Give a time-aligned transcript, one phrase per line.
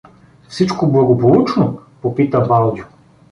[0.47, 2.83] —Всичко благополучно?— попита Балдю.